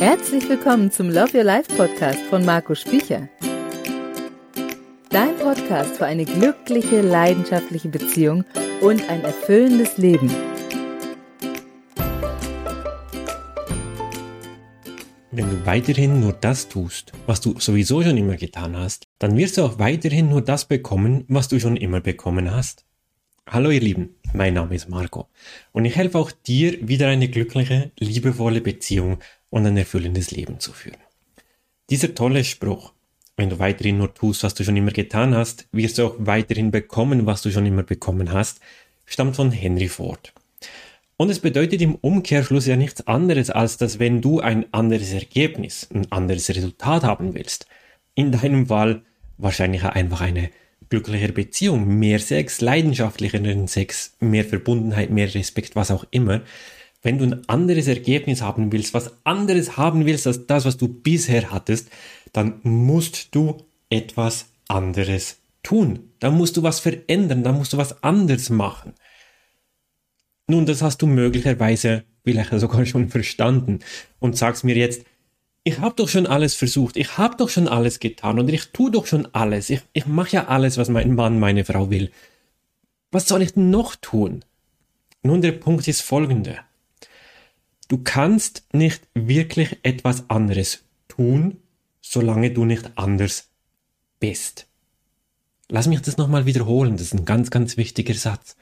Herzlich 0.00 0.48
willkommen 0.48 0.90
zum 0.90 1.10
Love 1.10 1.36
Your 1.36 1.44
Life 1.44 1.76
Podcast 1.76 2.20
von 2.30 2.42
Marco 2.42 2.74
Spicher. 2.74 3.28
Dein 5.10 5.36
Podcast 5.36 5.98
für 5.98 6.06
eine 6.06 6.24
glückliche, 6.24 7.02
leidenschaftliche 7.02 7.90
Beziehung 7.90 8.46
und 8.80 9.06
ein 9.10 9.22
erfüllendes 9.22 9.98
Leben. 9.98 10.30
Wenn 15.32 15.50
du 15.50 15.66
weiterhin 15.66 16.18
nur 16.18 16.32
das 16.32 16.70
tust, 16.70 17.12
was 17.26 17.42
du 17.42 17.60
sowieso 17.60 18.02
schon 18.02 18.16
immer 18.16 18.36
getan 18.36 18.78
hast, 18.78 19.06
dann 19.18 19.36
wirst 19.36 19.58
du 19.58 19.64
auch 19.64 19.78
weiterhin 19.78 20.30
nur 20.30 20.40
das 20.40 20.64
bekommen, 20.64 21.26
was 21.28 21.48
du 21.48 21.60
schon 21.60 21.76
immer 21.76 22.00
bekommen 22.00 22.50
hast. 22.50 22.86
Hallo 23.46 23.68
ihr 23.68 23.80
Lieben, 23.80 24.14
mein 24.32 24.54
Name 24.54 24.76
ist 24.76 24.88
Marco 24.88 25.28
und 25.72 25.84
ich 25.84 25.96
helfe 25.96 26.16
auch 26.16 26.30
dir, 26.30 26.88
wieder 26.88 27.08
eine 27.08 27.28
glückliche, 27.28 27.90
liebevolle 27.98 28.62
Beziehung 28.62 29.18
und 29.50 29.66
ein 29.66 29.76
erfüllendes 29.76 30.30
Leben 30.30 30.60
zu 30.60 30.72
führen. 30.72 30.98
Dieser 31.90 32.14
tolle 32.14 32.44
Spruch, 32.44 32.92
wenn 33.36 33.50
du 33.50 33.58
weiterhin 33.58 33.98
nur 33.98 34.14
tust, 34.14 34.42
was 34.44 34.54
du 34.54 34.64
schon 34.64 34.76
immer 34.76 34.92
getan 34.92 35.34
hast, 35.34 35.66
wirst 35.72 35.98
du 35.98 36.06
auch 36.06 36.14
weiterhin 36.18 36.70
bekommen, 36.70 37.26
was 37.26 37.42
du 37.42 37.50
schon 37.50 37.66
immer 37.66 37.82
bekommen 37.82 38.32
hast, 38.32 38.60
stammt 39.06 39.36
von 39.36 39.50
Henry 39.50 39.88
Ford. 39.88 40.32
Und 41.16 41.28
es 41.28 41.40
bedeutet 41.40 41.82
im 41.82 41.96
Umkehrschluss 41.96 42.66
ja 42.66 42.76
nichts 42.76 43.06
anderes, 43.06 43.50
als 43.50 43.76
dass 43.76 43.98
wenn 43.98 44.22
du 44.22 44.40
ein 44.40 44.72
anderes 44.72 45.12
Ergebnis, 45.12 45.88
ein 45.92 46.10
anderes 46.10 46.48
Resultat 46.48 47.02
haben 47.02 47.34
willst, 47.34 47.66
in 48.14 48.32
deinem 48.32 48.68
Fall 48.68 49.02
wahrscheinlich 49.36 49.84
einfach 49.84 50.22
eine 50.22 50.50
glücklichere 50.88 51.32
Beziehung, 51.32 51.98
mehr 51.98 52.18
Sex, 52.18 52.60
leidenschaftlicheren 52.60 53.68
Sex, 53.68 54.16
mehr 54.20 54.44
Verbundenheit, 54.44 55.10
mehr 55.10 55.32
Respekt, 55.34 55.76
was 55.76 55.90
auch 55.90 56.04
immer. 56.10 56.42
Wenn 57.02 57.18
du 57.18 57.24
ein 57.24 57.48
anderes 57.48 57.88
Ergebnis 57.88 58.42
haben 58.42 58.72
willst, 58.72 58.92
was 58.92 59.12
anderes 59.24 59.76
haben 59.76 60.04
willst 60.04 60.26
als 60.26 60.46
das, 60.46 60.64
was 60.64 60.76
du 60.76 60.88
bisher 60.88 61.50
hattest, 61.50 61.88
dann 62.32 62.60
musst 62.62 63.34
du 63.34 63.56
etwas 63.88 64.46
anderes 64.68 65.38
tun. 65.62 66.10
Dann 66.18 66.36
musst 66.36 66.56
du 66.56 66.62
was 66.62 66.80
verändern, 66.80 67.42
dann 67.42 67.56
musst 67.56 67.72
du 67.72 67.78
was 67.78 68.02
anderes 68.02 68.50
machen. 68.50 68.92
Nun, 70.46 70.66
das 70.66 70.82
hast 70.82 71.00
du 71.00 71.06
möglicherweise 71.06 72.04
vielleicht 72.24 72.50
sogar 72.60 72.84
schon 72.84 73.08
verstanden 73.08 73.80
und 74.18 74.36
sagst 74.36 74.64
mir 74.64 74.76
jetzt, 74.76 75.04
ich 75.62 75.78
habe 75.78 75.94
doch 75.94 76.08
schon 76.08 76.26
alles 76.26 76.54
versucht, 76.54 76.96
ich 76.96 77.18
habe 77.18 77.36
doch 77.36 77.50
schon 77.50 77.68
alles 77.68 78.00
getan 78.00 78.38
und 78.38 78.48
ich 78.48 78.72
tue 78.72 78.90
doch 78.90 79.06
schon 79.06 79.26
alles. 79.34 79.68
Ich, 79.70 79.82
ich 79.92 80.06
mache 80.06 80.36
ja 80.36 80.46
alles, 80.48 80.78
was 80.78 80.88
mein 80.88 81.14
Mann, 81.14 81.38
meine 81.38 81.64
Frau 81.64 81.90
will. 81.90 82.10
Was 83.10 83.28
soll 83.28 83.42
ich 83.42 83.54
denn 83.54 83.70
noch 83.70 83.96
tun? 83.96 84.44
Nun, 85.22 85.42
der 85.42 85.52
Punkt 85.52 85.86
ist 85.86 86.00
folgender. 86.00 86.64
Du 87.90 87.98
kannst 87.98 88.62
nicht 88.72 89.02
wirklich 89.14 89.80
etwas 89.82 90.30
anderes 90.30 90.84
tun, 91.08 91.56
solange 92.00 92.52
du 92.52 92.64
nicht 92.64 92.88
anders 92.94 93.48
bist. 94.20 94.68
Lass 95.68 95.88
mich 95.88 96.00
das 96.00 96.16
nochmal 96.16 96.46
wiederholen, 96.46 96.92
das 96.92 97.08
ist 97.08 97.14
ein 97.14 97.24
ganz, 97.24 97.50
ganz 97.50 97.76
wichtiger 97.76 98.14
Satz. 98.14 98.54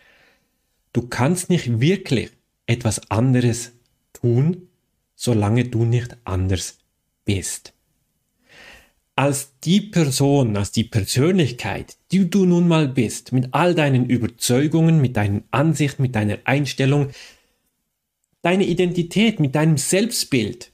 Du 0.94 1.08
kannst 1.08 1.50
nicht 1.50 1.78
wirklich 1.78 2.30
etwas 2.64 3.10
anderes 3.10 3.72
tun, 4.14 4.68
solange 5.14 5.64
du 5.64 5.84
nicht 5.84 6.16
anders 6.24 6.78
bist. 7.26 7.74
Als 9.14 9.58
die 9.62 9.82
Person, 9.82 10.56
als 10.56 10.72
die 10.72 10.84
Persönlichkeit, 10.84 11.98
die 12.12 12.30
du 12.30 12.46
nun 12.46 12.66
mal 12.66 12.88
bist, 12.88 13.32
mit 13.32 13.52
all 13.52 13.74
deinen 13.74 14.06
Überzeugungen, 14.08 15.02
mit 15.02 15.18
deinen 15.18 15.44
Ansichten, 15.50 16.00
mit 16.00 16.14
deiner 16.14 16.38
Einstellung, 16.44 17.10
deine 18.42 18.66
Identität, 18.66 19.40
mit 19.40 19.54
deinem 19.54 19.76
Selbstbild, 19.76 20.72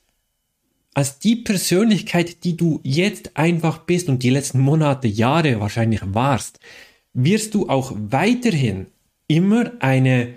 als 0.95 1.19
die 1.19 1.37
Persönlichkeit, 1.37 2.45
die 2.45 2.57
du 2.57 2.81
jetzt 2.84 3.37
einfach 3.37 3.79
bist 3.79 4.09
und 4.09 4.23
die 4.23 4.31
letzten 4.31 4.61
Monate, 4.61 5.09
Jahre 5.09 5.61
wahrscheinlich 5.61 6.03
warst, 6.05 6.61
wirst 7.13 7.55
du 7.55 7.69
auch 7.69 7.92
weiterhin 7.97 8.86
immer 9.27 9.73
eine 9.80 10.35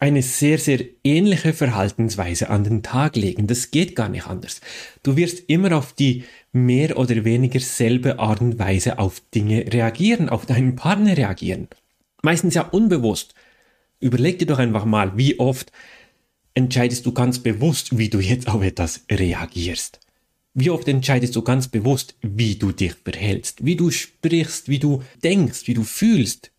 eine 0.00 0.22
sehr, 0.22 0.58
sehr 0.58 0.80
ähnliche 1.04 1.52
Verhaltensweise 1.52 2.48
an 2.48 2.64
den 2.64 2.82
Tag 2.82 3.16
legen. 3.16 3.46
Das 3.46 3.70
geht 3.70 3.94
gar 3.94 4.08
nicht 4.08 4.26
anders. 4.26 4.62
Du 5.02 5.16
wirst 5.16 5.50
immer 5.50 5.76
auf 5.76 5.92
die 5.92 6.24
mehr 6.52 6.96
oder 6.96 7.22
weniger 7.24 7.60
selbe 7.60 8.18
Art 8.18 8.40
und 8.40 8.58
Weise 8.58 8.98
auf 8.98 9.20
Dinge 9.34 9.70
reagieren, 9.70 10.30
auf 10.30 10.46
deinen 10.46 10.74
Partner 10.74 11.18
reagieren. 11.18 11.68
Meistens 12.22 12.54
ja 12.54 12.62
unbewusst. 12.62 13.34
Überleg 14.00 14.38
dir 14.38 14.46
doch 14.46 14.58
einfach 14.58 14.86
mal, 14.86 15.18
wie 15.18 15.38
oft 15.38 15.70
entscheidest 16.54 17.06
du 17.06 17.12
ganz 17.12 17.38
bewusst, 17.38 17.96
wie 17.96 18.08
du 18.08 18.20
jetzt 18.20 18.48
auf 18.48 18.62
etwas 18.62 19.04
reagierst. 19.10 20.00
Wie 20.54 20.70
oft 20.70 20.88
entscheidest 20.88 21.36
du 21.36 21.42
ganz 21.42 21.68
bewusst, 21.68 22.16
wie 22.22 22.56
du 22.56 22.72
dich 22.72 22.94
verhältst, 22.94 23.64
wie 23.64 23.76
du 23.76 23.90
sprichst, 23.90 24.68
wie 24.68 24.78
du 24.78 25.02
denkst, 25.22 25.66
wie 25.66 25.74
du 25.74 25.84
fühlst. 25.84 26.50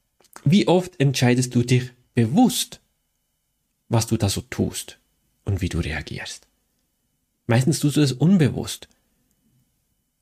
Wie 0.46 0.68
oft 0.68 1.00
entscheidest 1.00 1.53
du 1.56 1.63
dich 1.63 1.91
bewusst 2.13 2.81
was 3.91 4.07
du 4.07 4.16
da 4.16 4.29
so 4.29 4.41
tust 4.41 5.00
und 5.44 5.62
wie 5.62 5.68
du 5.68 5.79
reagierst. 5.79 6.47
Meistens 7.46 7.79
tust 7.79 7.97
du 7.97 8.02
es 8.02 8.13
unbewusst. 8.13 8.88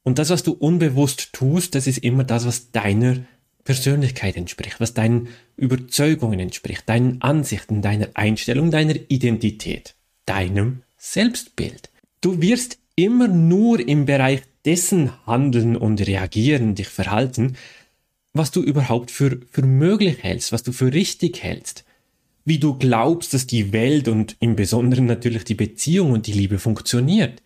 Und 0.01 0.18
das, 0.18 0.31
was 0.31 0.41
du 0.41 0.53
unbewusst 0.53 1.34
tust, 1.34 1.75
das 1.75 1.86
ist 1.86 2.00
immer 2.00 2.24
das, 2.24 2.47
was 2.47 2.72
deiner 2.72 3.18
Persönlichkeit 3.63 4.37
entspricht, 4.37 4.79
was 4.79 4.93
deinen 4.93 5.29
Überzeugungen 5.57 6.39
entspricht, 6.39 6.87
deinen 6.87 7.21
Ansichten, 7.21 7.81
deiner 7.81 8.09
Einstellung, 8.13 8.71
deiner 8.71 8.95
Identität, 9.09 9.95
deinem 10.25 10.83
Selbstbild. 10.97 11.89
Du 12.21 12.41
wirst 12.41 12.77
immer 12.95 13.27
nur 13.27 13.79
im 13.79 14.05
Bereich 14.05 14.41
dessen 14.65 15.11
handeln 15.25 15.75
und 15.75 16.05
reagieren, 16.05 16.75
dich 16.75 16.87
verhalten, 16.87 17.55
was 18.33 18.51
du 18.51 18.61
überhaupt 18.61 19.11
für, 19.11 19.39
für 19.51 19.63
möglich 19.63 20.23
hältst, 20.23 20.51
was 20.51 20.63
du 20.63 20.71
für 20.71 20.93
richtig 20.93 21.43
hältst 21.43 21.85
wie 22.49 22.57
du 22.57 22.73
glaubst, 22.73 23.33
dass 23.35 23.45
die 23.45 23.71
Welt 23.73 24.07
und 24.07 24.35
im 24.39 24.55
Besonderen 24.55 25.05
natürlich 25.05 25.43
die 25.43 25.53
Beziehung 25.53 26.11
und 26.11 26.25
die 26.25 26.33
Liebe 26.33 26.57
funktioniert. 26.57 27.43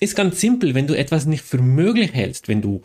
Ist 0.00 0.16
ganz 0.16 0.40
simpel, 0.40 0.74
wenn 0.74 0.86
du 0.86 0.96
etwas 0.96 1.26
nicht 1.26 1.44
für 1.44 1.58
möglich 1.58 2.14
hältst, 2.14 2.48
wenn 2.48 2.62
du 2.62 2.82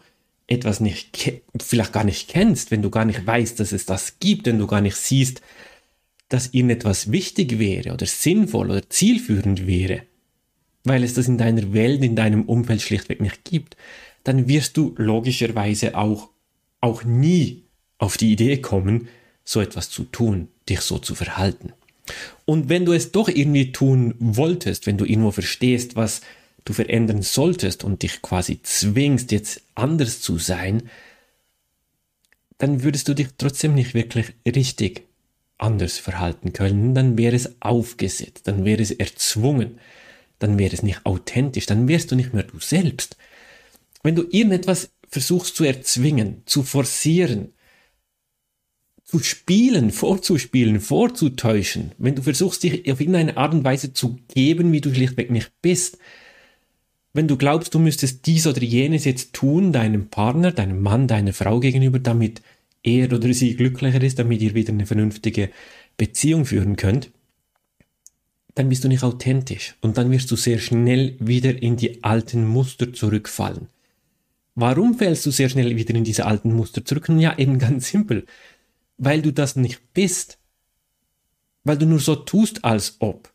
etwas 0.50 0.80
nicht, 0.80 1.42
vielleicht 1.62 1.94
gar 1.94 2.04
nicht 2.04 2.28
kennst, 2.28 2.72
wenn 2.72 2.82
du 2.82 2.90
gar 2.90 3.06
nicht 3.06 3.26
weißt, 3.26 3.60
dass 3.60 3.72
es 3.72 3.86
das 3.86 4.20
gibt, 4.20 4.48
wenn 4.48 4.58
du 4.58 4.68
gar 4.68 4.82
nicht 4.82 4.96
siehst, 4.96 5.42
dass 6.28 6.54
irgendetwas 6.54 7.12
wichtig 7.12 7.60
wäre 7.60 7.94
oder 7.94 8.06
sinnvoll 8.06 8.72
oder 8.72 8.90
zielführend 8.90 9.68
wäre, 9.68 10.04
weil 10.84 11.04
es 11.04 11.14
das 11.14 11.28
in 11.28 11.38
deiner 11.38 11.74
Welt, 11.74 12.04
in 12.04 12.16
deinem 12.16 12.44
Umfeld 12.44 12.82
schlichtweg 12.82 13.22
nicht 13.22 13.44
gibt, 13.44 13.78
dann 14.24 14.48
wirst 14.48 14.76
du 14.78 14.96
logischerweise 14.98 15.96
auch, 15.96 16.30
auch 16.82 17.04
nie 17.04 17.64
auf 18.00 18.18
die 18.18 18.32
Idee 18.32 18.58
kommen, 18.58 19.08
so 19.44 19.62
etwas 19.62 19.90
zu 19.90 20.04
tun, 20.04 20.48
dich 20.68 20.82
so 20.82 20.98
zu 20.98 21.16
verhalten. 21.16 21.74
Und 22.46 22.70
wenn 22.70 22.86
du 22.86 22.94
es 22.94 23.12
doch 23.12 23.30
irgendwie 23.30 23.72
tun 23.72 24.16
wolltest, 24.20 24.88
wenn 24.88 24.98
du 24.98 25.06
irgendwo 25.06 25.32
verstehst, 25.32 25.96
was 25.96 26.22
du 26.66 26.74
verändern 26.74 27.22
solltest 27.22 27.84
und 27.84 28.04
dich 28.04 28.22
quasi 28.22 28.62
zwingst, 28.62 29.32
jetzt 29.32 29.62
anders 29.76 30.22
zu 30.22 30.38
sein, 30.38 30.84
dann 32.58 32.84
würdest 32.84 33.08
du 33.08 33.14
dich 33.14 33.30
trotzdem 33.38 33.74
nicht 33.74 33.94
wirklich 33.94 34.34
richtig 34.46 35.04
anders 35.58 35.98
verhalten 35.98 36.54
können. 36.54 36.94
Dann 36.94 37.18
wäre 37.18 37.36
es 37.36 37.62
aufgesetzt, 37.62 38.48
dann 38.48 38.66
wäre 38.66 38.82
es 38.82 38.92
erzwungen, 38.92 39.80
dann 40.40 40.58
wäre 40.58 40.74
es 40.74 40.84
nicht 40.84 41.06
authentisch, 41.06 41.66
dann 41.66 41.88
wärst 41.88 42.12
du 42.12 42.16
nicht 42.16 42.34
mehr 42.34 42.44
du 42.44 42.60
selbst. 42.60 43.18
Wenn 44.04 44.16
du 44.16 44.24
irgendetwas 44.30 44.92
versuchst 45.10 45.56
zu 45.56 45.64
erzwingen, 45.64 46.44
zu 46.46 46.64
forcieren, 46.64 47.54
zu 49.04 49.20
spielen, 49.20 49.92
vorzuspielen, 49.92 50.80
vorzutäuschen, 50.80 51.94
wenn 51.98 52.16
du 52.16 52.22
versuchst, 52.22 52.64
dich 52.64 52.92
auf 52.92 53.00
irgendeine 53.00 53.38
Art 53.38 53.54
und 53.54 53.64
Weise 53.64 53.92
zu 53.92 54.20
geben, 54.34 54.72
wie 54.72 54.82
du 54.82 54.94
schlichtweg 54.94 55.32
nicht 55.32 55.52
bist, 55.62 55.98
wenn 57.14 57.28
du 57.28 57.38
glaubst, 57.38 57.74
du 57.74 57.80
müsstest 57.80 58.26
dies 58.26 58.48
oder 58.48 58.62
jenes 58.62 59.06
jetzt 59.06 59.34
tun, 59.34 59.74
deinem 59.74 60.10
Partner, 60.10 60.52
deinem 60.52 60.82
Mann, 60.82 61.08
deiner 61.08 61.34
Frau 61.34 61.60
gegenüber, 61.60 62.00
damit 62.00 62.42
er 62.84 63.12
oder 63.12 63.34
sie 63.34 63.56
glücklicher 63.56 64.02
ist, 64.02 64.20
damit 64.20 64.42
ihr 64.42 64.54
wieder 64.54 64.74
eine 64.74 64.86
vernünftige 64.86 65.50
Beziehung 65.98 66.46
führen 66.46 66.76
könnt, 66.76 67.12
dann 68.56 68.70
bist 68.70 68.84
du 68.84 68.88
nicht 68.88 69.04
authentisch 69.04 69.76
und 69.82 69.98
dann 69.98 70.12
wirst 70.12 70.32
du 70.32 70.36
sehr 70.36 70.60
schnell 70.60 71.16
wieder 71.20 71.62
in 71.62 71.78
die 71.78 72.04
alten 72.04 72.48
Muster 72.48 72.94
zurückfallen. 72.94 73.68
Warum 74.56 74.96
fällst 74.96 75.26
du 75.26 75.32
sehr 75.32 75.50
schnell 75.50 75.76
wieder 75.78 75.96
in 75.96 76.04
diese 76.04 76.26
alten 76.26 76.54
Muster 76.54 76.84
zurück? 76.84 77.10
Nun 77.10 77.20
ja, 77.20 77.38
eben 77.38 77.60
ganz 77.60 77.90
simpel 77.90 78.26
weil 79.00 79.22
du 79.22 79.34
das 79.34 79.56
nicht 79.56 79.94
bist. 79.94 80.38
Weil 81.64 81.78
du 81.78 81.86
nur 81.88 82.00
so 82.00 82.16
tust, 82.16 82.64
als 82.64 82.98
ob. 83.00 83.34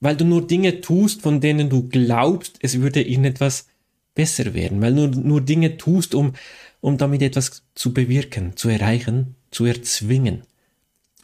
Weil 0.00 0.16
du 0.16 0.24
nur 0.24 0.46
Dinge 0.46 0.80
tust, 0.80 1.22
von 1.22 1.40
denen 1.40 1.70
du 1.70 1.88
glaubst, 1.88 2.58
es 2.60 2.80
würde 2.80 3.02
irgendetwas 3.02 3.66
besser 4.14 4.54
werden. 4.54 4.80
Weil 4.80 4.94
du 4.94 5.06
nur 5.06 5.40
Dinge 5.40 5.76
tust, 5.76 6.14
um, 6.14 6.34
um 6.80 6.98
damit 6.98 7.22
etwas 7.22 7.62
zu 7.74 7.94
bewirken, 7.94 8.56
zu 8.56 8.68
erreichen, 8.68 9.36
zu 9.50 9.64
erzwingen. 9.64 10.42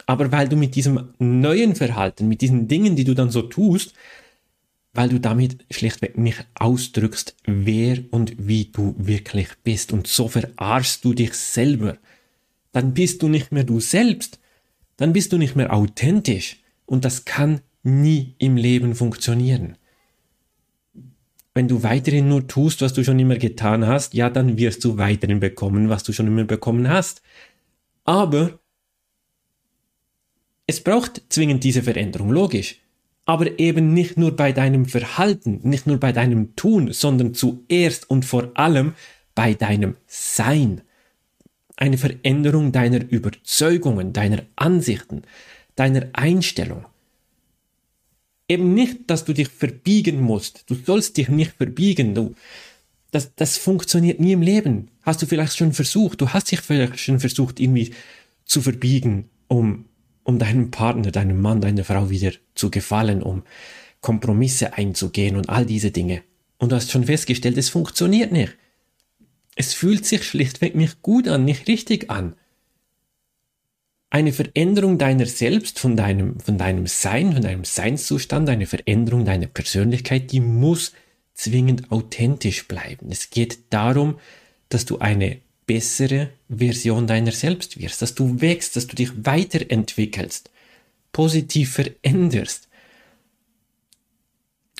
Aber 0.05 0.31
weil 0.31 0.49
du 0.49 0.55
mit 0.55 0.75
diesem 0.75 1.13
neuen 1.19 1.75
Verhalten, 1.75 2.27
mit 2.27 2.41
diesen 2.41 2.67
Dingen, 2.67 2.95
die 2.95 3.03
du 3.03 3.13
dann 3.13 3.29
so 3.29 3.43
tust, 3.43 3.93
weil 4.93 5.09
du 5.09 5.19
damit 5.19 5.65
schlichtweg 5.71 6.17
nicht 6.17 6.45
ausdrückst, 6.55 7.35
wer 7.45 7.99
und 8.11 8.33
wie 8.37 8.65
du 8.65 8.95
wirklich 8.97 9.49
bist. 9.63 9.91
Und 9.91 10.07
so 10.07 10.27
verarschst 10.27 11.03
du 11.03 11.13
dich 11.13 11.33
selber. 11.33 11.97
Dann 12.71 12.93
bist 12.93 13.21
du 13.23 13.27
nicht 13.27 13.51
mehr 13.51 13.63
du 13.63 13.79
selbst. 13.79 14.39
Dann 14.97 15.13
bist 15.13 15.31
du 15.33 15.37
nicht 15.37 15.55
mehr 15.55 15.73
authentisch. 15.73 16.57
Und 16.85 17.05
das 17.05 17.25
kann 17.25 17.61
nie 17.83 18.35
im 18.39 18.57
Leben 18.57 18.95
funktionieren. 18.95 19.77
Wenn 21.53 21.67
du 21.67 21.83
weiterhin 21.83 22.29
nur 22.29 22.47
tust, 22.47 22.81
was 22.81 22.93
du 22.93 23.03
schon 23.03 23.19
immer 23.19 23.35
getan 23.35 23.85
hast, 23.85 24.15
ja, 24.15 24.29
dann 24.29 24.57
wirst 24.57 24.83
du 24.83 24.97
weiterhin 24.97 25.39
bekommen, 25.39 25.89
was 25.89 26.03
du 26.03 26.11
schon 26.11 26.27
immer 26.27 26.45
bekommen 26.45 26.89
hast. 26.89 27.21
Aber 28.05 28.59
es 30.65 30.81
braucht 30.81 31.21
zwingend 31.29 31.63
diese 31.63 31.83
Veränderung, 31.83 32.31
logisch. 32.31 32.79
Aber 33.25 33.59
eben 33.59 33.93
nicht 33.93 34.17
nur 34.17 34.35
bei 34.35 34.51
deinem 34.51 34.85
Verhalten, 34.85 35.59
nicht 35.63 35.87
nur 35.87 35.99
bei 35.99 36.11
deinem 36.11 36.55
Tun, 36.55 36.91
sondern 36.91 37.33
zuerst 37.33 38.09
und 38.09 38.25
vor 38.25 38.51
allem 38.55 38.93
bei 39.35 39.53
deinem 39.53 39.95
Sein. 40.07 40.81
Eine 41.75 41.97
Veränderung 41.97 42.71
deiner 42.71 43.01
Überzeugungen, 43.09 44.13
deiner 44.13 44.43
Ansichten, 44.55 45.23
deiner 45.75 46.07
Einstellung. 46.13 46.85
Eben 48.47 48.73
nicht, 48.73 49.09
dass 49.09 49.25
du 49.25 49.33
dich 49.33 49.47
verbiegen 49.47 50.21
musst. 50.21 50.65
Du 50.69 50.75
sollst 50.75 51.17
dich 51.17 51.29
nicht 51.29 51.51
verbiegen. 51.51 52.13
Du, 52.13 52.35
das, 53.11 53.33
das 53.35 53.57
funktioniert 53.57 54.19
nie 54.19 54.33
im 54.33 54.41
Leben. 54.41 54.89
Hast 55.03 55.21
du 55.21 55.25
vielleicht 55.25 55.57
schon 55.57 55.73
versucht. 55.73 56.21
Du 56.21 56.29
hast 56.29 56.51
dich 56.51 56.61
vielleicht 56.61 56.99
schon 56.99 57.19
versucht, 57.19 57.59
irgendwie 57.59 57.93
zu 58.45 58.61
verbiegen, 58.61 59.29
um, 59.47 59.85
um 60.23 60.39
deinem 60.39 60.71
Partner, 60.71 61.11
deinem 61.11 61.41
Mann, 61.41 61.61
deiner 61.61 61.83
Frau 61.83 62.09
wieder 62.09 62.31
zu 62.55 62.69
gefallen, 62.69 63.23
um 63.23 63.43
Kompromisse 64.01 64.73
einzugehen 64.73 65.37
und 65.37 65.49
all 65.49 65.65
diese 65.65 65.91
Dinge. 65.91 66.23
Und 66.57 66.71
du 66.71 66.75
hast 66.75 66.91
schon 66.91 67.05
festgestellt, 67.05 67.57
es 67.57 67.69
funktioniert 67.69 68.31
nicht. 68.31 68.55
Es 69.55 69.73
fühlt 69.73 70.05
sich 70.05 70.23
schlichtweg 70.23 70.75
nicht 70.75 71.01
gut 71.01 71.27
an, 71.27 71.45
nicht 71.45 71.67
richtig 71.67 72.09
an 72.09 72.35
eine 74.13 74.31
Veränderung 74.31 74.99
deiner 74.99 75.25
selbst, 75.25 75.79
von 75.79 75.97
deinem, 75.97 76.39
von 76.39 76.59
deinem 76.59 76.85
Sein, 76.85 77.33
von 77.33 77.41
deinem 77.41 77.63
Seinszustand, 77.63 78.47
eine 78.47 78.67
Veränderung 78.67 79.25
deiner 79.25 79.47
Persönlichkeit, 79.47 80.31
die 80.31 80.39
muss 80.39 80.93
zwingend 81.33 81.91
authentisch 81.91 82.67
bleiben. 82.67 83.07
Es 83.09 83.31
geht 83.31 83.57
darum, 83.71 84.19
dass 84.69 84.85
du 84.85 84.99
eine 84.99 85.39
bessere 85.65 86.29
Version 86.47 87.07
deiner 87.07 87.31
selbst 87.31 87.79
wirst, 87.79 88.03
dass 88.03 88.13
du 88.13 88.39
wächst, 88.39 88.75
dass 88.75 88.85
du 88.85 88.95
dich 88.95 89.09
weiterentwickelst, 89.25 90.51
positiv 91.11 91.73
veränderst. 91.73 92.69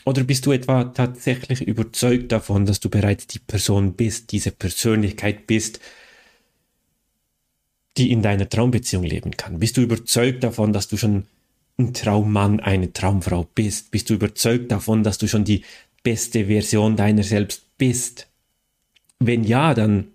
Oder 0.05 0.23
bist 0.25 0.45
du 0.45 0.51
etwa 0.51 0.83
tatsächlich 0.83 1.61
überzeugt 1.61 2.31
davon, 2.31 2.67
dass 2.67 2.79
du 2.79 2.89
bereits 2.89 3.25
die 3.25 3.39
Person 3.39 3.93
bist, 3.93 4.31
diese 4.31 4.51
Persönlichkeit 4.51 5.47
bist, 5.47 5.79
die 7.97 8.11
in 8.11 8.21
deiner 8.21 8.49
Traumbeziehung 8.49 9.03
leben 9.03 9.31
kann? 9.31 9.59
Bist 9.59 9.77
du 9.77 9.81
überzeugt 9.81 10.43
davon, 10.43 10.73
dass 10.73 10.87
du 10.87 10.97
schon 10.97 11.25
ein 11.77 11.93
Traummann, 11.93 12.59
eine 12.59 12.93
Traumfrau 12.93 13.47
bist? 13.55 13.91
Bist 13.91 14.09
du 14.09 14.15
überzeugt 14.15 14.71
davon, 14.71 15.03
dass 15.03 15.17
du 15.17 15.27
schon 15.27 15.43
die 15.43 15.63
beste 16.03 16.45
Version 16.45 16.95
deiner 16.95 17.23
selbst 17.23 17.77
bist? 17.77 18.27
Wenn 19.19 19.43
ja, 19.43 19.73
dann, 19.73 20.07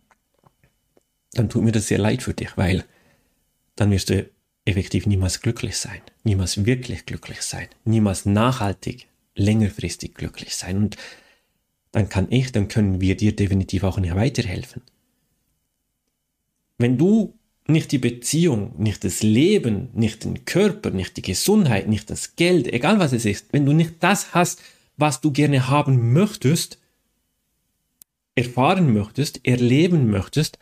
dann 1.33 1.49
tut 1.49 1.65
mir 1.65 1.73
das 1.73 1.89
sehr 1.89 1.99
leid 1.99 2.23
für 2.23 2.35
dich, 2.35 2.57
weil 2.57 2.85
dann 3.77 3.91
wirst 3.91 4.11
du 4.11 4.29
effektiv 4.65 5.07
niemals 5.07 5.41
glücklich 5.41 5.77
sein, 5.77 6.01
niemals 6.25 6.67
wirklich 6.67 7.07
glücklich 7.07 7.41
sein, 7.41 7.69
niemals 7.85 8.27
nachhaltig, 8.27 9.07
längerfristig 9.35 10.15
glücklich 10.15 10.57
sein. 10.57 10.77
Und 10.77 10.97
dann 11.93 12.09
kann 12.09 12.27
ich, 12.31 12.53
dann 12.53 12.69
können 12.69 13.01
wir 13.01 13.17
dir 13.17 13.35
definitiv 13.35 13.85
auch 13.85 13.99
nicht 13.99 14.15
weiterhelfen. 14.15 14.83
Wenn 16.77 16.99
du 16.99 17.38
nicht 17.69 17.93
die 17.93 17.99
Beziehung, 17.99 18.73
nicht 18.79 19.05
das 19.05 19.23
Leben, 19.23 19.91
nicht 19.93 20.25
den 20.25 20.47
Körper, 20.47 20.91
nicht 20.91 21.17
die 21.19 21.23
Gesundheit, 21.23 21.87
nicht 21.87 22.09
das 22.11 22.35
Geld, 22.35 22.67
egal 22.73 22.99
was 22.99 23.13
es 23.13 23.27
ist, 23.27 23.47
wenn 23.53 23.67
du 23.67 23.73
nicht 23.73 23.97
das 24.01 24.33
hast, 24.33 24.63
was 24.97 25.21
du 25.21 25.31
gerne 25.31 25.69
haben 25.69 26.13
möchtest, 26.13 26.79
erfahren 28.35 28.93
möchtest, 28.93 29.47
erleben 29.47 30.11
möchtest, 30.11 30.59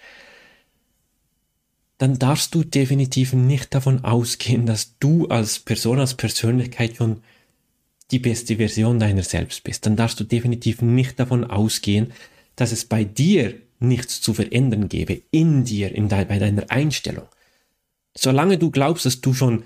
dann 1.98 2.18
darfst 2.18 2.54
du 2.54 2.64
definitiv 2.64 3.32
nicht 3.32 3.74
davon 3.74 4.04
ausgehen, 4.04 4.66
dass 4.66 4.98
du 4.98 5.28
als 5.28 5.60
Person, 5.60 6.00
als 6.00 6.14
Persönlichkeit 6.14 6.96
schon 6.96 7.22
die 8.10 8.18
beste 8.18 8.56
Version 8.56 8.98
deiner 8.98 9.22
selbst 9.22 9.64
bist. 9.64 9.86
Dann 9.86 9.96
darfst 9.96 10.20
du 10.20 10.24
definitiv 10.24 10.82
nicht 10.82 11.18
davon 11.18 11.44
ausgehen, 11.44 12.12
dass 12.56 12.72
es 12.72 12.84
bei 12.84 13.04
dir 13.04 13.54
nichts 13.78 14.20
zu 14.20 14.34
verändern 14.34 14.88
gebe 14.88 15.22
in 15.30 15.64
dir, 15.64 15.94
in 15.94 16.08
de 16.08 16.24
bei 16.24 16.38
deiner 16.38 16.70
Einstellung. 16.70 17.26
Solange 18.14 18.58
du 18.58 18.70
glaubst, 18.70 19.04
dass 19.06 19.20
du 19.20 19.34
schon, 19.34 19.64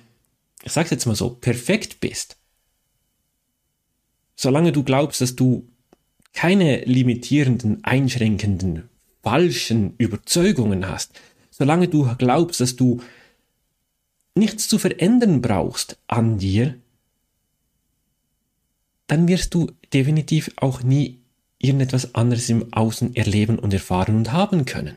ich 0.62 0.72
sag's 0.72 0.90
jetzt 0.90 1.06
mal 1.06 1.14
so, 1.14 1.30
perfekt 1.30 2.00
bist, 2.00 2.36
solange 4.34 4.72
du 4.72 4.82
glaubst, 4.82 5.20
dass 5.20 5.36
du 5.36 5.68
keine 6.32 6.84
limitierenden, 6.84 7.84
einschränkenden, 7.84 8.88
falschen 9.22 9.94
Überzeugungen 9.98 10.88
hast, 10.88 11.20
solange 11.50 11.88
du 11.88 12.14
glaubst, 12.16 12.60
dass 12.60 12.76
du 12.76 13.00
nichts 14.34 14.68
zu 14.68 14.78
verändern 14.78 15.42
brauchst 15.42 15.98
an 16.06 16.38
dir, 16.38 16.78
dann 19.06 19.28
wirst 19.28 19.54
du 19.54 19.70
definitiv 19.92 20.50
auch 20.56 20.82
nie 20.82 21.19
irgendetwas 21.60 22.14
anderes 22.14 22.48
im 22.48 22.72
Außen 22.72 23.14
erleben 23.14 23.58
und 23.58 23.72
erfahren 23.72 24.16
und 24.16 24.32
haben 24.32 24.64
können. 24.64 24.96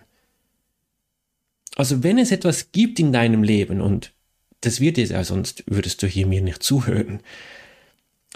Also 1.75 2.03
wenn 2.03 2.17
es 2.17 2.31
etwas 2.31 2.71
gibt 2.71 2.99
in 2.99 3.11
deinem 3.11 3.43
Leben, 3.43 3.81
und 3.81 4.13
das 4.61 4.79
wird 4.79 4.97
es 4.97 5.09
ja, 5.09 5.23
sonst 5.23 5.63
würdest 5.67 6.01
du 6.01 6.07
hier 6.07 6.25
mir 6.25 6.41
nicht 6.41 6.63
zuhören, 6.63 7.19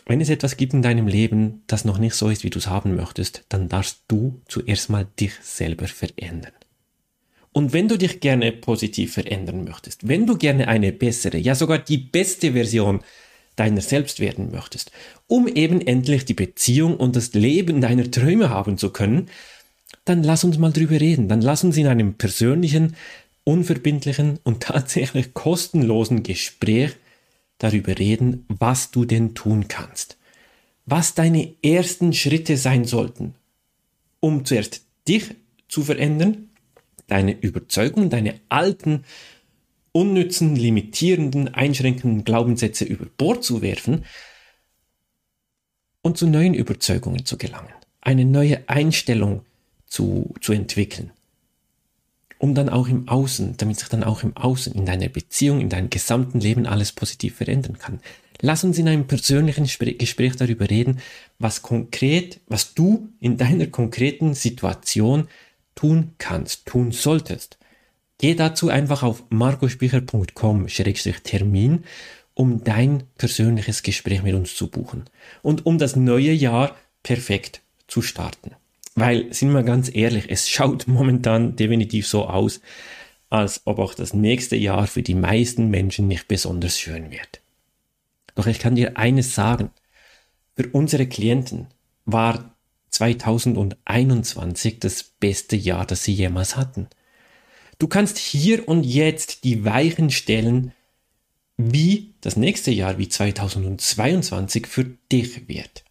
wenn 0.06 0.22
es 0.22 0.30
etwas 0.30 0.58
gibt 0.58 0.74
in 0.74 0.82
deinem 0.82 1.08
Leben, 1.08 1.64
das 1.68 1.86
noch 1.86 1.98
nicht 1.98 2.16
so 2.16 2.30
ist, 2.30 2.44
wie 2.44 2.50
du 2.50 2.60
es 2.60 2.68
haben 2.68 2.96
möchtest, 2.96 3.44
dann 3.50 3.68
darfst 3.68 4.04
du 4.08 4.42
zuerst 4.48 4.90
mal 4.90 5.08
dich 5.20 5.34
selber 5.42 5.88
verändern. 5.88 6.54
Und 7.52 7.74
wenn 7.74 7.88
du 7.88 7.98
dich 7.98 8.20
gerne 8.20 8.52
positiv 8.52 9.14
verändern 9.14 9.64
möchtest, 9.64 10.08
wenn 10.08 10.26
du 10.26 10.38
gerne 10.38 10.68
eine 10.68 10.92
bessere, 10.92 11.38
ja 11.38 11.56
sogar 11.56 11.80
die 11.80 11.98
beste 11.98 12.54
Version 12.54 13.02
deiner 13.58 13.82
selbst 13.82 14.22
werden 14.22 14.52
möchtest, 14.52 14.92
um 15.28 15.48
eben 15.48 15.82
endlich 15.82 16.24
die 16.24 16.34
Beziehung 16.34 16.96
und 16.96 17.18
das 17.18 17.34
Leben 17.34 17.82
deiner 17.82 18.10
Träume 18.10 18.50
haben 18.50 18.78
zu 18.78 18.92
können, 18.92 19.30
dann 20.06 20.24
lass 20.24 20.46
uns 20.46 20.58
mal 20.58 20.72
drüber 20.72 21.02
reden. 21.02 21.28
Dann 21.28 21.42
lass 21.42 21.66
uns 21.66 21.76
in 21.76 21.88
einem 21.88 22.14
persönlichen, 22.14 22.96
unverbindlichen 23.44 24.40
und 24.44 24.64
tatsächlich 24.64 25.34
kostenlosen 25.34 26.24
Gespräch 26.24 26.92
darüber 27.58 27.98
reden, 27.98 28.46
was 28.48 28.92
du 28.92 29.04
denn 29.04 29.36
tun 29.36 29.68
kannst. 29.68 30.18
Was 30.86 31.16
deine 31.16 31.54
ersten 31.64 32.14
Schritte 32.14 32.56
sein 32.56 32.86
sollten, 32.86 33.36
um 34.20 34.46
zuerst 34.46 34.84
dich 35.08 35.36
zu 35.68 35.84
verändern, 35.84 36.50
deine 37.08 37.38
Überzeugung, 37.40 38.10
deine 38.10 38.36
alten 38.50 39.04
unnützen, 39.98 40.56
limitierenden, 40.56 41.56
einschränkenden 41.56 42.24
Glaubenssätze 42.24 42.86
über 42.86 43.06
Bord 43.18 43.44
zu 43.44 43.64
werfen 43.64 44.06
und 46.04 46.20
zu 46.20 46.28
neuen 46.28 46.54
Überzeugungen 46.54 47.26
zu 47.26 47.36
gelangen, 47.38 47.74
eine 48.02 48.24
neue 48.24 48.70
Einstellung 48.70 49.42
zu, 49.88 50.36
zu 50.40 50.54
entwickeln, 50.54 51.10
um 52.38 52.54
dann 52.54 52.70
auch 52.70 52.88
im 52.88 53.08
Außen, 53.08 53.58
damit 53.58 53.80
sich 53.80 53.90
dann 53.90 54.04
auch 54.04 54.22
im 54.22 54.38
Außen, 54.38 54.72
in 54.74 54.86
deiner 54.86 55.10
Beziehung, 55.10 55.62
in 55.62 55.70
deinem 55.70 55.90
gesamten 55.90 56.40
Leben 56.40 56.68
alles 56.68 56.92
positiv 56.92 57.38
verändern 57.38 57.80
kann. 57.80 58.00
Lass 58.40 58.64
uns 58.64 58.78
in 58.78 58.88
einem 58.88 59.08
persönlichen 59.08 59.66
Gespräch 59.66 60.36
darüber 60.36 60.70
reden, 60.70 61.00
was 61.40 61.64
konkret, 61.64 62.40
was 62.46 62.76
du 62.76 63.10
in 63.20 63.38
deiner 63.38 63.66
konkreten 63.66 64.36
Situation 64.36 65.28
tun 65.74 66.12
kannst, 66.20 66.68
tun 66.68 66.92
solltest, 66.92 67.57
Geh 68.20 68.36
dazu 68.36 68.70
einfach 68.70 69.04
auf 69.04 69.24
marcospicher.com-termin, 69.30 71.84
um 72.34 72.64
dein 72.64 73.04
persönliches 73.18 73.84
Gespräch 73.84 74.24
mit 74.24 74.34
uns 74.34 74.56
zu 74.56 74.70
buchen 74.70 75.06
und 75.42 75.66
um 75.66 75.78
das 75.78 75.96
neue 75.96 76.32
Jahr 76.32 76.76
perfekt 77.04 77.62
zu 77.88 78.02
starten. 78.02 78.52
Weil, 78.96 79.34
sind 79.34 79.54
wir 79.54 79.64
ganz 79.64 79.94
ehrlich, 79.94 80.26
es 80.30 80.50
schaut 80.50 80.88
momentan 80.88 81.56
definitiv 81.56 82.08
so 82.08 82.26
aus, 82.26 82.60
als 83.30 83.62
ob 83.66 83.80
auch 83.80 83.94
das 83.94 84.14
nächste 84.14 84.56
Jahr 84.56 84.88
für 84.88 85.04
die 85.04 85.16
meisten 85.16 85.70
Menschen 85.70 86.08
nicht 86.08 86.28
besonders 86.28 86.80
schön 86.80 87.12
wird. 87.12 87.42
Doch 88.36 88.48
ich 88.48 88.60
kann 88.60 88.76
dir 88.76 88.98
eines 88.98 89.36
sagen. 89.36 89.72
Für 90.56 90.68
unsere 90.70 91.08
Klienten 91.08 91.68
war 92.06 92.56
2021 92.90 94.80
das 94.80 95.04
beste 95.04 95.56
Jahr, 95.56 95.86
das 95.86 96.04
sie 96.04 96.14
jemals 96.14 96.56
hatten. 96.56 96.88
Du 97.80 97.88
kannst 97.88 98.18
hier 98.18 98.68
und 98.68 98.84
jetzt 98.84 99.44
die 99.44 99.64
Weichen 99.64 100.10
stellen, 100.10 100.74
wie 101.58 102.14
das 102.22 102.36
nächste 102.36 102.72
Jahr, 102.72 102.98
wie 102.98 103.08
2022 103.10 104.68
für 104.68 104.86
dich 105.12 105.48
wird. 105.48 105.84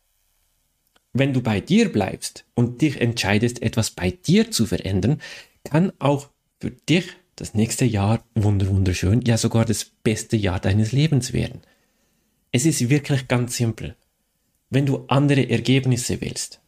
wenn 1.19 1.33
du 1.33 1.41
bei 1.41 1.61
dir 1.61 1.91
bleibst 1.91 2.45
und 2.55 2.83
dich 2.83 3.01
entscheidest, 3.01 3.63
etwas 3.63 3.91
bei 3.91 4.11
dir 4.11 4.51
zu 4.51 4.67
verändern, 4.67 5.23
kann 5.65 5.93
auch 5.99 6.29
für 6.61 6.71
dich 6.71 7.07
das 7.37 7.55
nächste 7.55 7.85
Jahr 7.85 8.25
wunder 8.35 8.69
wunderschön, 8.69 9.23
ja 9.23 9.39
sogar 9.39 9.65
das 9.65 9.85
beste 9.85 10.37
Jahr 10.37 10.61
deines 10.61 10.93
Lebens 10.93 11.33
werden. 11.33 11.63
Es 12.53 12.67
ist 12.67 12.89
wirklich 12.89 13.29
ganz 13.29 13.57
simpel. 13.57 13.97
Wenn 14.71 14.87
du 14.87 15.05
andere 15.09 15.49
Ergebnisse 15.49 16.21
willst, 16.21 16.61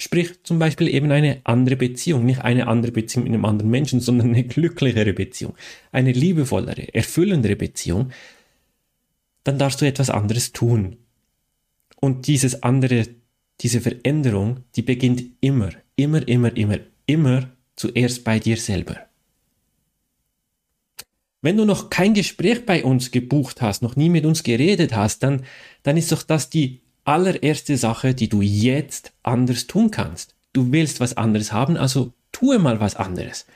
sprich 0.00 0.42
zum 0.44 0.58
Beispiel 0.58 0.88
eben 0.88 1.12
eine 1.12 1.40
andere 1.44 1.76
Beziehung, 1.76 2.24
nicht 2.24 2.40
eine 2.40 2.66
andere 2.66 2.90
Beziehung 2.90 3.24
mit 3.24 3.34
einem 3.34 3.44
anderen 3.44 3.70
Menschen, 3.70 4.00
sondern 4.00 4.30
eine 4.30 4.44
glücklichere 4.44 5.12
Beziehung, 5.12 5.54
eine 5.92 6.12
liebevollere, 6.12 6.92
erfüllendere 6.94 7.56
Beziehung, 7.56 8.10
dann 9.44 9.58
darfst 9.58 9.80
du 9.80 9.86
etwas 9.86 10.10
anderes 10.10 10.52
tun. 10.52 10.96
Und 12.00 12.26
dieses 12.26 12.62
andere, 12.62 13.08
diese 13.60 13.80
Veränderung, 13.80 14.64
die 14.74 14.82
beginnt 14.82 15.22
immer, 15.40 15.70
immer, 15.96 16.26
immer, 16.26 16.56
immer, 16.56 16.78
immer 17.06 17.50
zuerst 17.76 18.24
bei 18.24 18.38
dir 18.38 18.56
selber. 18.56 18.96
Wenn 21.42 21.56
du 21.56 21.64
noch 21.64 21.90
kein 21.90 22.14
Gespräch 22.14 22.64
bei 22.64 22.84
uns 22.84 23.10
gebucht 23.10 23.60
hast, 23.60 23.82
noch 23.82 23.96
nie 23.96 24.08
mit 24.08 24.24
uns 24.24 24.42
geredet 24.42 24.94
hast, 24.94 25.22
dann, 25.22 25.44
dann 25.82 25.96
ist 25.96 26.12
doch 26.12 26.22
das 26.22 26.50
die 26.50 26.80
allererste 27.10 27.76
Sache, 27.76 28.14
die 28.14 28.28
du 28.28 28.40
jetzt 28.40 29.10
anders 29.24 29.66
tun 29.66 29.90
kannst. 29.90 30.36
Du 30.52 30.70
willst 30.70 31.00
was 31.00 31.16
anderes 31.16 31.52
haben, 31.52 31.76
also 31.76 32.12
tue 32.30 32.60
mal 32.60 32.78
was 32.78 32.94
anderes. 32.94 33.46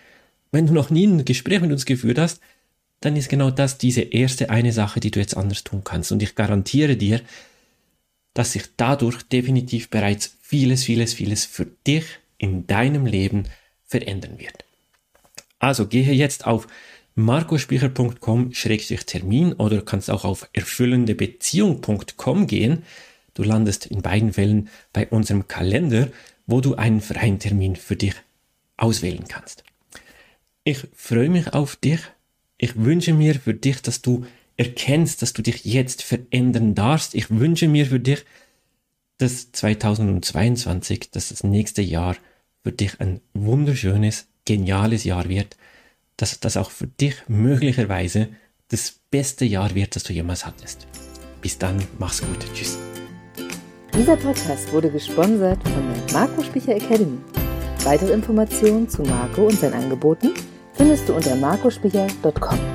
Wenn 0.50 0.66
du 0.66 0.72
noch 0.72 0.90
nie 0.90 1.06
ein 1.06 1.24
Gespräch 1.24 1.60
mit 1.60 1.70
uns 1.70 1.86
geführt 1.86 2.18
hast, 2.18 2.40
dann 3.00 3.14
ist 3.14 3.28
genau 3.28 3.52
das 3.52 3.78
diese 3.78 4.00
erste 4.00 4.50
eine 4.50 4.72
Sache, 4.72 4.98
die 4.98 5.12
du 5.12 5.20
jetzt 5.20 5.36
anders 5.36 5.62
tun 5.62 5.82
kannst. 5.84 6.10
Und 6.10 6.20
ich 6.20 6.34
garantiere 6.34 6.96
dir, 6.96 7.20
dass 8.32 8.50
sich 8.52 8.64
dadurch 8.76 9.22
definitiv 9.22 9.88
bereits 9.88 10.36
vieles, 10.42 10.82
vieles, 10.82 11.14
vieles 11.14 11.44
für 11.44 11.68
dich 11.86 12.06
in 12.38 12.66
deinem 12.66 13.06
Leben 13.06 13.44
verändern 13.84 14.40
wird. 14.40 14.64
Also 15.60 15.86
gehe 15.86 16.12
jetzt 16.12 16.44
auf 16.44 16.66
marcospicher.com-termin 17.14 19.52
oder 19.52 19.82
kannst 19.82 20.10
auch 20.10 20.24
auf 20.24 20.48
erfüllendebeziehung.com 20.52 22.48
gehen. 22.48 22.82
Du 23.34 23.42
landest 23.42 23.86
in 23.86 24.02
beiden 24.02 24.32
Fällen 24.32 24.68
bei 24.92 25.08
unserem 25.08 25.48
Kalender, 25.48 26.08
wo 26.46 26.60
du 26.60 26.74
einen 26.76 27.00
freien 27.00 27.38
Termin 27.38 27.76
für 27.76 27.96
dich 27.96 28.14
auswählen 28.76 29.24
kannst. 29.28 29.64
Ich 30.62 30.86
freue 30.94 31.28
mich 31.28 31.52
auf 31.52 31.76
dich. 31.76 32.00
Ich 32.56 32.76
wünsche 32.76 33.12
mir 33.12 33.34
für 33.34 33.54
dich, 33.54 33.82
dass 33.82 34.00
du 34.00 34.24
erkennst, 34.56 35.20
dass 35.22 35.32
du 35.32 35.42
dich 35.42 35.64
jetzt 35.64 36.02
verändern 36.02 36.74
darfst. 36.74 37.14
Ich 37.14 37.28
wünsche 37.30 37.68
mir 37.68 37.86
für 37.86 38.00
dich, 38.00 38.24
dass 39.18 39.52
2022, 39.52 41.10
dass 41.10 41.28
das 41.28 41.44
nächste 41.44 41.82
Jahr 41.82 42.16
für 42.62 42.72
dich 42.72 43.00
ein 43.00 43.20
wunderschönes, 43.34 44.28
geniales 44.44 45.04
Jahr 45.04 45.28
wird, 45.28 45.56
dass 46.16 46.40
das 46.40 46.56
auch 46.56 46.70
für 46.70 46.86
dich 46.86 47.16
möglicherweise 47.28 48.28
das 48.68 49.00
beste 49.10 49.44
Jahr 49.44 49.74
wird, 49.74 49.96
das 49.96 50.04
du 50.04 50.12
jemals 50.12 50.46
hattest. 50.46 50.86
Bis 51.40 51.58
dann, 51.58 51.82
mach's 51.98 52.22
gut. 52.22 52.46
Tschüss. 52.54 52.78
Dieser 53.96 54.16
Podcast 54.16 54.72
wurde 54.72 54.90
gesponsert 54.90 55.62
von 55.62 55.94
der 55.94 56.12
Marco 56.12 56.42
Spicher 56.42 56.74
Academy. 56.74 57.18
Weitere 57.84 58.12
Informationen 58.12 58.88
zu 58.88 59.02
Marco 59.02 59.42
und 59.42 59.58
seinen 59.58 59.74
Angeboten 59.74 60.30
findest 60.72 61.08
du 61.08 61.14
unter 61.14 61.36
marcospicher.com. 61.36 62.73